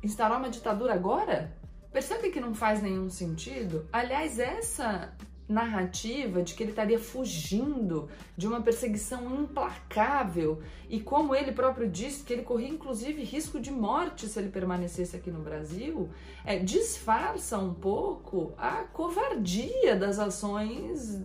instaurar 0.01 0.39
uma 0.39 0.49
ditadura 0.49 0.93
agora? 0.93 1.53
Percebe 1.91 2.31
que 2.31 2.39
não 2.39 2.55
faz 2.55 2.81
nenhum 2.81 3.09
sentido? 3.09 3.85
Aliás, 3.91 4.39
essa 4.39 5.13
narrativa 5.51 6.41
de 6.41 6.53
que 6.53 6.63
ele 6.63 6.71
estaria 6.71 6.97
fugindo 6.97 8.09
de 8.37 8.47
uma 8.47 8.61
perseguição 8.61 9.41
implacável 9.41 10.61
e 10.89 10.99
como 10.99 11.35
ele 11.35 11.51
próprio 11.51 11.89
disse 11.89 12.23
que 12.23 12.33
ele 12.33 12.43
corria 12.43 12.69
inclusive 12.69 13.23
risco 13.23 13.59
de 13.59 13.71
morte 13.71 14.27
se 14.27 14.39
ele 14.39 14.49
permanecesse 14.49 15.15
aqui 15.15 15.29
no 15.29 15.41
Brasil, 15.41 16.09
é, 16.45 16.57
disfarça 16.57 17.57
um 17.57 17.73
pouco 17.73 18.53
a 18.57 18.83
covardia 18.83 19.95
das 19.95 20.19
ações 20.19 21.21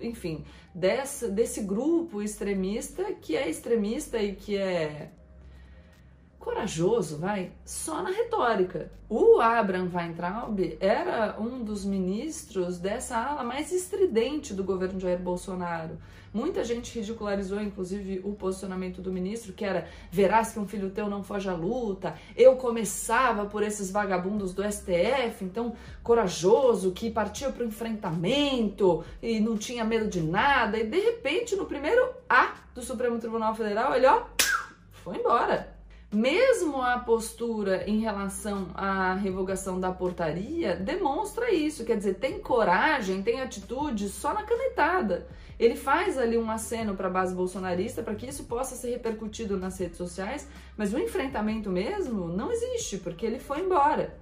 enfim, 0.00 0.44
desse 0.74 1.62
grupo 1.62 2.20
extremista 2.20 3.12
que 3.14 3.36
é 3.36 3.48
extremista 3.48 4.18
e 4.18 4.34
que 4.34 4.56
é 4.56 5.10
corajoso, 6.44 7.16
vai, 7.16 7.52
só 7.64 8.02
na 8.02 8.10
retórica. 8.10 8.92
O 9.08 9.40
Abraham 9.40 9.90
Weintraub 9.92 10.76
era 10.78 11.36
um 11.40 11.64
dos 11.64 11.84
ministros 11.84 12.78
dessa 12.78 13.16
ala 13.16 13.42
mais 13.42 13.72
estridente 13.72 14.52
do 14.52 14.62
governo 14.62 15.00
Jair 15.00 15.18
Bolsonaro. 15.18 15.98
Muita 16.32 16.64
gente 16.64 16.98
ridicularizou, 16.98 17.62
inclusive, 17.62 18.20
o 18.24 18.32
posicionamento 18.32 19.00
do 19.00 19.12
ministro, 19.12 19.52
que 19.52 19.64
era: 19.64 19.88
verás 20.10 20.52
que 20.52 20.58
um 20.58 20.66
filho 20.66 20.90
teu 20.90 21.08
não 21.08 21.22
foge 21.22 21.48
à 21.48 21.54
luta. 21.54 22.14
Eu 22.36 22.56
começava 22.56 23.46
por 23.46 23.62
esses 23.62 23.90
vagabundos 23.90 24.52
do 24.52 24.62
STF, 24.64 25.44
então 25.44 25.74
corajoso, 26.02 26.90
que 26.90 27.10
partia 27.10 27.50
para 27.50 27.62
o 27.62 27.68
enfrentamento 27.68 29.04
e 29.22 29.38
não 29.38 29.56
tinha 29.56 29.84
medo 29.84 30.08
de 30.08 30.20
nada. 30.20 30.76
E 30.76 30.84
de 30.84 30.98
repente, 30.98 31.56
no 31.56 31.66
primeiro 31.66 32.04
A 32.28 32.54
do 32.74 32.82
Supremo 32.82 33.18
Tribunal 33.18 33.54
Federal, 33.54 33.94
ele 33.94 34.06
ó, 34.06 34.24
foi 34.90 35.18
embora 35.18 35.74
mesmo 36.14 36.80
a 36.80 36.98
postura 36.98 37.88
em 37.88 37.98
relação 38.00 38.68
à 38.74 39.14
revogação 39.14 39.78
da 39.78 39.90
portaria 39.90 40.76
demonstra 40.76 41.52
isso, 41.52 41.84
quer 41.84 41.96
dizer, 41.96 42.14
tem 42.14 42.38
coragem, 42.38 43.22
tem 43.22 43.40
atitude 43.40 44.08
só 44.08 44.32
na 44.32 44.42
canetada. 44.42 45.26
Ele 45.58 45.76
faz 45.76 46.18
ali 46.18 46.36
um 46.36 46.50
aceno 46.50 46.96
para 46.96 47.08
a 47.08 47.10
base 47.10 47.34
bolsonarista 47.34 48.02
para 48.02 48.14
que 48.14 48.26
isso 48.26 48.44
possa 48.44 48.74
ser 48.74 48.90
repercutido 48.90 49.56
nas 49.56 49.78
redes 49.78 49.96
sociais, 49.96 50.48
mas 50.76 50.92
o 50.92 50.98
enfrentamento 50.98 51.70
mesmo 51.70 52.28
não 52.28 52.50
existe, 52.50 52.98
porque 52.98 53.24
ele 53.24 53.38
foi 53.38 53.60
embora. 53.60 54.16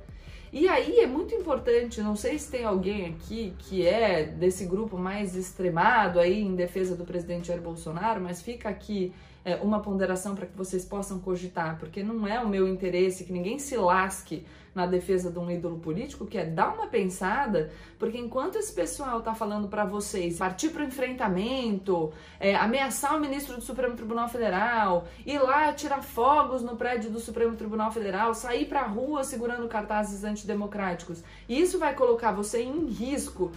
E 0.52 0.68
aí 0.68 1.00
é 1.00 1.06
muito 1.06 1.34
importante, 1.34 2.02
não 2.02 2.14
sei 2.14 2.38
se 2.38 2.50
tem 2.50 2.64
alguém 2.64 3.06
aqui 3.06 3.54
que 3.58 3.86
é 3.86 4.24
desse 4.24 4.66
grupo 4.66 4.98
mais 4.98 5.34
extremado 5.34 6.20
aí 6.20 6.42
em 6.42 6.54
defesa 6.54 6.94
do 6.94 7.06
presidente 7.06 7.48
Jair 7.48 7.62
Bolsonaro, 7.62 8.20
mas 8.20 8.42
fica 8.42 8.68
aqui 8.68 9.14
é, 9.44 9.56
uma 9.56 9.80
ponderação 9.80 10.34
para 10.34 10.46
que 10.46 10.56
vocês 10.56 10.84
possam 10.84 11.18
cogitar, 11.18 11.78
porque 11.78 12.02
não 12.02 12.26
é 12.26 12.40
o 12.40 12.48
meu 12.48 12.68
interesse 12.68 13.24
que 13.24 13.32
ninguém 13.32 13.58
se 13.58 13.76
lasque 13.76 14.46
na 14.74 14.86
defesa 14.86 15.30
de 15.30 15.38
um 15.38 15.50
ídolo 15.50 15.78
político, 15.78 16.26
que 16.26 16.38
é 16.38 16.46
dar 16.46 16.72
uma 16.72 16.86
pensada, 16.86 17.70
porque 17.98 18.16
enquanto 18.16 18.56
esse 18.56 18.72
pessoal 18.72 19.20
tá 19.20 19.34
falando 19.34 19.68
para 19.68 19.84
vocês 19.84 20.38
partir 20.38 20.70
para 20.70 20.82
o 20.82 20.86
enfrentamento, 20.86 22.10
é, 22.40 22.54
ameaçar 22.54 23.14
o 23.16 23.20
ministro 23.20 23.56
do 23.56 23.62
Supremo 23.62 23.94
Tribunal 23.94 24.28
Federal, 24.28 25.06
ir 25.26 25.38
lá 25.38 25.72
tirar 25.72 26.02
fogos 26.02 26.62
no 26.62 26.76
prédio 26.76 27.10
do 27.10 27.20
Supremo 27.20 27.54
Tribunal 27.54 27.92
Federal, 27.92 28.34
sair 28.34 28.64
para 28.64 28.80
a 28.80 28.86
rua 28.86 29.24
segurando 29.24 29.68
cartazes 29.68 30.24
antidemocráticos, 30.24 31.22
isso 31.48 31.78
vai 31.78 31.94
colocar 31.94 32.32
você 32.32 32.62
em 32.62 32.86
risco 32.86 33.52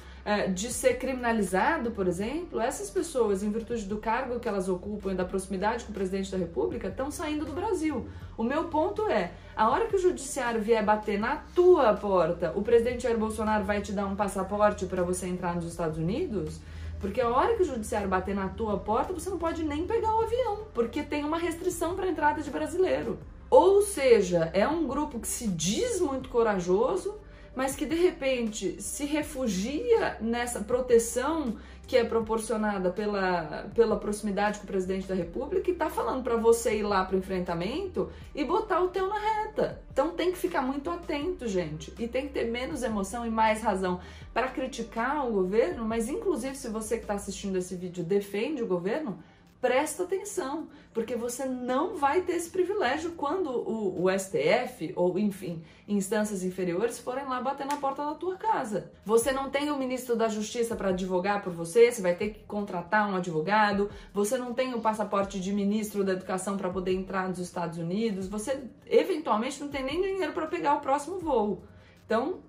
de 0.53 0.74
ser 0.74 0.98
criminalizado, 0.98 1.91
por 1.91 2.08
exemplo, 2.08 2.60
essas 2.60 2.89
pessoas, 2.89 3.44
em 3.44 3.51
virtude 3.51 3.86
do 3.86 3.98
cargo 3.98 4.39
que 4.39 4.48
elas 4.48 4.67
ocupam 4.67 5.12
e 5.12 5.15
da 5.15 5.24
proximidade 5.24 5.86
com 5.86 5.91
o 5.91 5.94
presidente 5.94 6.32
da 6.32 6.38
República, 6.38 6.88
estão 6.88 7.12
saindo 7.12 7.46
do 7.46 7.53
Brasil. 7.53 8.08
O 8.36 8.44
meu 8.44 8.63
ponto 8.65 9.08
é, 9.08 9.34
a 9.55 9.70
hora 9.70 9.86
que 9.86 9.96
o 9.96 10.00
judiciário 10.00 10.60
vier 10.60 10.84
bater 10.84 11.20
na 11.20 11.38
tua 11.53 11.94
porta, 11.94 12.51
o 12.55 12.63
presidente 12.63 13.03
Jair 13.03 13.20
Bolsonaro 13.20 13.63
vai 13.63 13.82
te 13.82 13.91
dar 13.91 14.08
um 14.08 14.15
passaporte 14.15 14.88
para 14.88 15.03
você 15.03 15.27
entrar 15.27 15.55
nos 15.55 15.65
Estados 15.65 16.00
Unidos? 16.00 16.60
Porque 17.00 17.22
a 17.22 17.29
hora 17.29 17.55
que 17.55 17.62
o 17.62 17.65
judiciário 17.65 18.10
bater 18.10 18.34
na 18.34 18.50
tua 18.50 18.79
porta, 18.79 19.13
você 19.13 19.29
não 19.29 19.38
pode 19.38 19.63
nem 19.63 19.86
pegar 19.86 20.15
o 20.15 20.24
avião, 20.24 20.65
porque 20.74 21.03
tem 21.03 21.24
uma 21.24 21.38
restrição 21.38 21.96
para 21.96 22.08
entrada 22.08 22.41
de 22.41 22.50
brasileiro. 22.50 23.20
Ou 23.48 23.84
seja, 23.84 24.50
é 24.53 24.67
um 24.67 24.88
grupo 24.88 25.20
que 25.20 25.27
se 25.27 25.48
diz 25.48 26.01
muito 26.01 26.29
corajoso, 26.29 27.15
mas 27.55 27.75
que 27.75 27.85
de 27.85 27.95
repente 27.95 28.81
se 28.81 29.05
refugia 29.05 30.17
nessa 30.19 30.59
proteção 30.59 31.55
que 31.88 31.95
é 31.95 32.03
proporcionada 32.03 32.89
pela, 32.89 33.69
pela 33.75 33.97
proximidade 33.97 34.59
com 34.59 34.63
o 34.63 34.67
presidente 34.67 35.07
da 35.07 35.13
República 35.13 35.69
e 35.69 35.74
está 35.74 35.89
falando 35.89 36.24
para 36.24 36.35
você 36.35 36.79
ir 36.79 36.83
lá 36.83 37.05
para 37.05 37.15
o 37.15 37.19
enfrentamento 37.19 38.12
e 38.33 38.43
botar 38.43 38.81
o 38.81 38.88
teu 38.88 39.07
na 39.07 39.19
reta. 39.19 39.81
Então 39.91 40.12
tem 40.12 40.31
que 40.31 40.38
ficar 40.38 40.62
muito 40.62 40.89
atento, 40.89 41.47
gente, 41.47 41.93
e 42.00 42.07
tem 42.07 42.27
que 42.27 42.33
ter 42.33 42.45
menos 42.45 42.83
emoção 42.83 43.25
e 43.25 43.29
mais 43.29 43.62
razão 43.62 44.00
para 44.33 44.47
criticar 44.47 45.27
o 45.27 45.31
governo, 45.31 45.85
mas 45.85 46.09
inclusive 46.09 46.55
se 46.55 46.69
você 46.69 46.97
que 46.97 47.03
está 47.03 47.13
assistindo 47.13 47.57
esse 47.57 47.75
vídeo 47.75 48.03
defende 48.03 48.63
o 48.63 48.67
governo, 48.67 49.19
presta 49.65 50.03
atenção, 50.03 50.67
porque 50.93 51.15
você 51.15 51.43
não 51.43 51.95
vai 51.95 52.22
ter 52.22 52.34
esse 52.34 52.51
privilégio 52.51 53.13
quando 53.13 53.50
o, 53.50 54.03
o, 54.03 54.19
STF, 54.19 54.93
ou 54.95 55.17
enfim, 55.17 55.63
instâncias 55.88 56.43
inferiores 56.43 57.00
forem 57.00 57.25
lá 57.25 57.41
bater 57.41 57.65
na 57.65 57.77
porta 57.77 58.05
da 58.05 58.13
tua 58.13 58.36
casa. 58.36 58.91
Você 59.03 59.31
não 59.31 59.50
tem 59.50 59.72
o 59.72 59.77
ministro 59.77 60.15
da 60.15 60.27
Justiça 60.27 60.75
para 60.75 60.89
advogar 60.89 61.41
por 61.41 61.51
você, 61.51 61.91
você 61.91 62.00
vai 62.00 62.13
ter 62.13 62.29
que 62.29 62.43
contratar 62.43 63.10
um 63.10 63.15
advogado, 63.15 63.89
você 64.13 64.38
não 64.38 64.53
tem 64.53 64.75
o 64.75 64.81
passaporte 64.81 65.39
de 65.39 65.51
ministro 65.51 66.03
da 66.03 66.12
Educação 66.12 66.57
para 66.57 66.69
poder 66.69 66.93
entrar 66.93 67.27
nos 67.27 67.39
Estados 67.39 67.79
Unidos, 67.79 68.27
você 68.27 68.65
eventualmente 68.86 69.60
não 69.60 69.69
tem 69.69 69.84
nem 69.84 70.00
dinheiro 70.00 70.31
para 70.31 70.45
pegar 70.45 70.75
o 70.75 70.79
próximo 70.79 71.17
voo. 71.17 71.63
Então, 72.05 72.43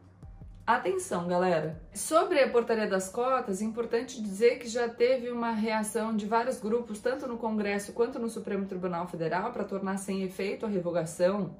Atenção, 0.66 1.28
galera! 1.28 1.80
Sobre 1.94 2.40
a 2.40 2.50
portaria 2.50 2.88
das 2.88 3.08
cotas, 3.08 3.62
é 3.62 3.64
importante 3.64 4.20
dizer 4.20 4.58
que 4.58 4.66
já 4.68 4.88
teve 4.88 5.30
uma 5.30 5.52
reação 5.52 6.16
de 6.16 6.26
vários 6.26 6.58
grupos, 6.58 6.98
tanto 6.98 7.24
no 7.28 7.38
Congresso 7.38 7.92
quanto 7.92 8.18
no 8.18 8.28
Supremo 8.28 8.66
Tribunal 8.66 9.06
Federal, 9.06 9.52
para 9.52 9.62
tornar 9.62 9.96
sem 9.96 10.24
efeito 10.24 10.66
a 10.66 10.68
revogação 10.68 11.54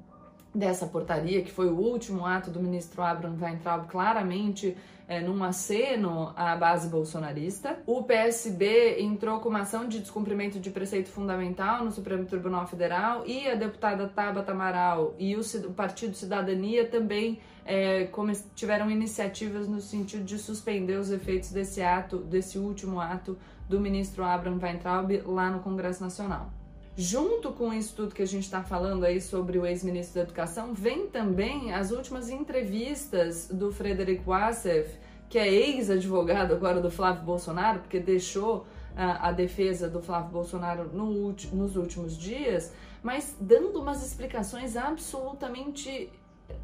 dessa 0.53 0.87
portaria, 0.87 1.41
que 1.41 1.51
foi 1.51 1.67
o 1.69 1.77
último 1.77 2.25
ato 2.25 2.51
do 2.51 2.59
ministro 2.59 3.01
Abraham 3.01 3.37
Weintraub, 3.39 3.87
claramente 3.87 4.75
é, 5.07 5.21
num 5.21 5.41
aceno 5.41 6.33
à 6.35 6.53
base 6.57 6.89
bolsonarista. 6.89 7.79
O 7.85 8.03
PSB 8.03 9.01
entrou 9.01 9.39
com 9.39 9.47
uma 9.47 9.61
ação 9.61 9.87
de 9.87 9.99
descumprimento 9.99 10.59
de 10.59 10.69
preceito 10.69 11.09
fundamental 11.09 11.85
no 11.85 11.91
Supremo 11.91 12.25
Tribunal 12.25 12.67
Federal 12.67 13.25
e 13.25 13.47
a 13.47 13.55
deputada 13.55 14.07
Tabata 14.09 14.51
Amaral 14.51 15.15
e 15.17 15.33
o, 15.35 15.39
o 15.39 15.73
Partido 15.73 16.13
Cidadania 16.13 16.85
também 16.85 17.39
é, 17.67 18.09
tiveram 18.55 18.89
iniciativas 18.89 19.67
no 19.67 19.81
sentido 19.81 20.23
de 20.23 20.39
suspender 20.39 20.95
os 20.95 21.11
efeitos 21.11 21.51
desse 21.51 21.81
ato, 21.81 22.19
desse 22.19 22.57
último 22.57 23.01
ato 23.01 23.37
do 23.67 23.79
ministro 23.79 24.23
Abraham 24.23 24.57
Weintraub 24.57 25.11
lá 25.25 25.51
no 25.51 25.59
Congresso 25.59 26.01
Nacional. 26.01 26.49
Junto 26.95 27.51
com 27.51 27.73
isso 27.73 27.93
tudo 27.93 28.15
que 28.15 28.23
a 28.23 28.27
gente 28.27 28.45
está 28.45 28.63
falando 28.63 29.03
aí 29.03 29.19
sobre 29.19 29.59
o 29.59 29.65
ex-ministro 29.65 30.15
da 30.15 30.21
Educação, 30.21 30.73
vem 30.73 31.07
também 31.07 31.73
as 31.73 31.91
últimas 31.91 32.29
entrevistas 32.29 33.49
do 33.49 33.71
Frederic 33.71 34.23
Wassef, 34.25 34.97
que 35.29 35.37
é 35.37 35.47
ex-advogado 35.47 36.53
agora 36.53 36.79
do 36.79 36.89
Flávio 36.89 37.23
Bolsonaro, 37.23 37.81
porque 37.81 37.99
deixou 37.99 38.65
a, 38.95 39.27
a 39.27 39.31
defesa 39.33 39.89
do 39.89 40.01
Flávio 40.01 40.31
Bolsonaro 40.31 40.89
no, 40.93 41.35
nos 41.51 41.75
últimos 41.75 42.17
dias, 42.17 42.73
mas 43.03 43.35
dando 43.39 43.79
umas 43.79 44.03
explicações 44.03 44.77
absolutamente 44.77 46.09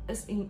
assim, 0.07 0.49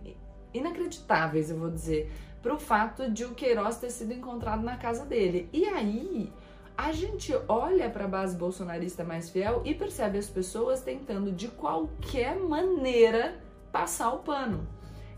inacreditáveis, 0.54 1.50
eu 1.50 1.58
vou 1.58 1.70
dizer, 1.70 2.10
para 2.40 2.54
o 2.54 2.58
fato 2.58 3.10
de 3.10 3.24
o 3.24 3.34
Queiroz 3.34 3.76
ter 3.76 3.90
sido 3.90 4.12
encontrado 4.12 4.62
na 4.62 4.76
casa 4.76 5.04
dele. 5.04 5.48
E 5.52 5.66
aí 5.66 6.32
a 6.76 6.92
gente 6.92 7.32
olha 7.48 7.88
para 7.90 8.04
a 8.04 8.08
base 8.08 8.36
bolsonarista 8.36 9.04
mais 9.04 9.30
fiel 9.30 9.62
e 9.64 9.74
percebe 9.74 10.18
as 10.18 10.28
pessoas 10.28 10.80
tentando 10.80 11.30
de 11.30 11.48
qualquer 11.48 12.36
maneira 12.36 13.40
passar 13.70 14.12
o 14.12 14.18
pano. 14.18 14.66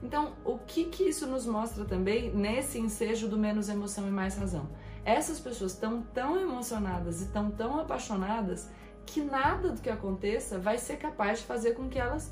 Então, 0.02 0.34
o 0.44 0.58
que, 0.58 0.84
que 0.84 1.04
isso 1.04 1.26
nos 1.26 1.46
mostra 1.46 1.84
também 1.84 2.30
nesse 2.30 2.78
ensejo 2.78 3.28
do 3.28 3.38
menos 3.38 3.68
emoção 3.68 4.06
e 4.06 4.10
mais 4.10 4.36
razão? 4.36 4.68
Essas 5.04 5.40
pessoas 5.40 5.72
estão 5.72 6.02
tão 6.02 6.38
emocionadas 6.40 7.20
e 7.20 7.24
estão 7.24 7.50
tão 7.50 7.80
apaixonadas 7.80 8.68
que 9.06 9.20
nada 9.20 9.70
do 9.70 9.80
que 9.80 9.88
aconteça 9.88 10.58
vai 10.58 10.78
ser 10.78 10.96
capaz 10.96 11.38
de 11.38 11.46
fazer 11.46 11.72
com 11.72 11.88
que 11.88 11.98
elas 11.98 12.30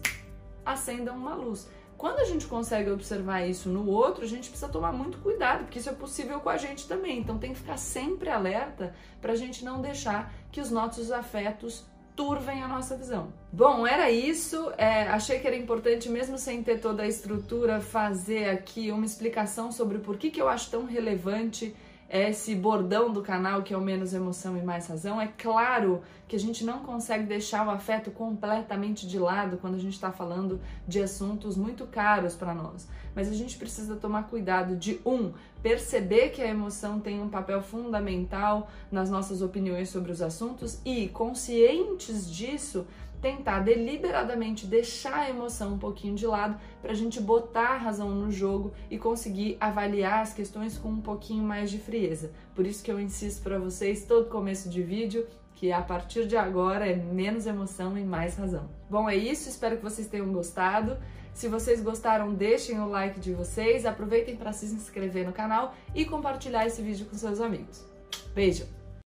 acendam 0.64 1.16
uma 1.16 1.34
luz. 1.34 1.68
Quando 2.04 2.18
a 2.18 2.24
gente 2.24 2.44
consegue 2.44 2.90
observar 2.90 3.48
isso 3.48 3.70
no 3.70 3.88
outro, 3.88 4.24
a 4.24 4.28
gente 4.28 4.50
precisa 4.50 4.70
tomar 4.70 4.92
muito 4.92 5.16
cuidado, 5.20 5.60
porque 5.60 5.78
isso 5.78 5.88
é 5.88 5.94
possível 5.94 6.38
com 6.38 6.50
a 6.50 6.58
gente 6.58 6.86
também. 6.86 7.18
Então 7.18 7.38
tem 7.38 7.54
que 7.54 7.58
ficar 7.58 7.78
sempre 7.78 8.28
alerta 8.28 8.94
para 9.22 9.32
a 9.32 9.34
gente 9.34 9.64
não 9.64 9.80
deixar 9.80 10.30
que 10.52 10.60
os 10.60 10.70
nossos 10.70 11.10
afetos 11.10 11.86
turvem 12.14 12.62
a 12.62 12.68
nossa 12.68 12.94
visão. 12.94 13.32
Bom, 13.50 13.86
era 13.86 14.10
isso. 14.10 14.70
É, 14.76 15.04
achei 15.04 15.38
que 15.38 15.46
era 15.46 15.56
importante, 15.56 16.10
mesmo 16.10 16.36
sem 16.36 16.62
ter 16.62 16.78
toda 16.78 17.04
a 17.04 17.08
estrutura, 17.08 17.80
fazer 17.80 18.50
aqui 18.50 18.90
uma 18.90 19.06
explicação 19.06 19.72
sobre 19.72 19.96
por 19.96 20.18
que, 20.18 20.30
que 20.30 20.42
eu 20.42 20.46
acho 20.46 20.70
tão 20.70 20.84
relevante 20.84 21.74
esse 22.14 22.54
bordão 22.54 23.12
do 23.12 23.22
canal 23.22 23.64
que 23.64 23.74
é 23.74 23.76
o 23.76 23.80
menos 23.80 24.14
emoção 24.14 24.56
e 24.56 24.62
mais 24.62 24.86
razão. 24.86 25.20
É 25.20 25.26
claro 25.26 26.00
que 26.28 26.36
a 26.36 26.38
gente 26.38 26.64
não 26.64 26.78
consegue 26.78 27.24
deixar 27.24 27.66
o 27.66 27.70
afeto 27.70 28.12
completamente 28.12 29.04
de 29.04 29.18
lado 29.18 29.56
quando 29.56 29.74
a 29.74 29.78
gente 29.78 29.94
está 29.94 30.12
falando 30.12 30.60
de 30.86 31.02
assuntos 31.02 31.56
muito 31.56 31.86
caros 31.86 32.36
para 32.36 32.54
nós. 32.54 32.88
Mas 33.16 33.28
a 33.28 33.34
gente 33.34 33.58
precisa 33.58 33.96
tomar 33.96 34.28
cuidado 34.28 34.76
de 34.76 35.00
um 35.04 35.32
perceber 35.60 36.28
que 36.28 36.40
a 36.40 36.46
emoção 36.46 37.00
tem 37.00 37.20
um 37.20 37.28
papel 37.28 37.60
fundamental 37.60 38.70
nas 38.92 39.10
nossas 39.10 39.42
opiniões 39.42 39.88
sobre 39.88 40.12
os 40.12 40.22
assuntos 40.22 40.78
e 40.84 41.08
conscientes 41.08 42.30
disso 42.30 42.86
tentar 43.24 43.60
deliberadamente 43.60 44.66
deixar 44.66 45.20
a 45.20 45.30
emoção 45.30 45.72
um 45.72 45.78
pouquinho 45.78 46.14
de 46.14 46.26
lado 46.26 46.60
para 46.82 46.92
a 46.92 46.94
gente 46.94 47.18
botar 47.18 47.70
a 47.70 47.78
razão 47.78 48.10
no 48.10 48.30
jogo 48.30 48.74
e 48.90 48.98
conseguir 48.98 49.56
avaliar 49.58 50.20
as 50.20 50.34
questões 50.34 50.76
com 50.76 50.90
um 50.90 51.00
pouquinho 51.00 51.42
mais 51.42 51.70
de 51.70 51.78
frieza. 51.78 52.32
Por 52.54 52.66
isso 52.66 52.84
que 52.84 52.92
eu 52.92 53.00
insisto 53.00 53.42
para 53.42 53.58
vocês 53.58 54.04
todo 54.04 54.28
começo 54.28 54.68
de 54.68 54.82
vídeo 54.82 55.26
que 55.54 55.72
a 55.72 55.80
partir 55.80 56.26
de 56.26 56.36
agora 56.36 56.86
é 56.86 56.94
menos 56.94 57.46
emoção 57.46 57.96
e 57.96 58.04
mais 58.04 58.36
razão. 58.36 58.68
Bom, 58.90 59.08
é 59.08 59.16
isso, 59.16 59.48
espero 59.48 59.78
que 59.78 59.82
vocês 59.82 60.06
tenham 60.06 60.30
gostado. 60.30 60.98
Se 61.32 61.48
vocês 61.48 61.80
gostaram, 61.80 62.34
deixem 62.34 62.78
o 62.78 62.90
like 62.90 63.18
de 63.18 63.32
vocês, 63.32 63.86
aproveitem 63.86 64.36
para 64.36 64.52
se 64.52 64.66
inscrever 64.66 65.24
no 65.24 65.32
canal 65.32 65.74
e 65.94 66.04
compartilhar 66.04 66.66
esse 66.66 66.82
vídeo 66.82 67.06
com 67.06 67.16
seus 67.16 67.40
amigos. 67.40 67.86
Beijo! 68.34 68.83